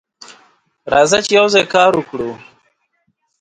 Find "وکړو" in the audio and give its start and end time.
1.95-2.31